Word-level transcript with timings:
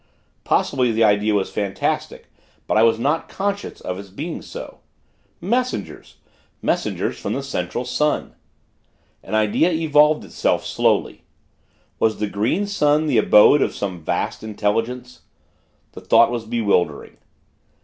Possibly, 0.43 0.91
the 0.91 1.03
idea 1.03 1.35
was 1.35 1.51
fantastic; 1.51 2.25
but 2.65 2.75
I 2.75 2.81
was 2.81 2.97
not 2.97 3.29
conscious 3.29 3.79
of 3.81 3.99
its 3.99 4.09
being 4.09 4.41
so. 4.41 4.79
Messengers! 5.39 6.15
Messengers 6.59 7.19
from 7.19 7.33
the 7.33 7.43
Central 7.43 7.85
Sun! 7.85 8.33
An 9.21 9.35
idea 9.35 9.69
evolved 9.71 10.25
itself, 10.25 10.65
slowly. 10.65 11.21
Was 11.99 12.17
the 12.17 12.25
Green 12.25 12.65
Sun 12.65 13.05
the 13.05 13.19
abode 13.19 13.61
of 13.61 13.75
some 13.75 14.01
vast 14.03 14.41
Intelligence? 14.43 15.21
The 15.91 16.01
thought 16.01 16.31
was 16.31 16.45
bewildering. 16.45 17.17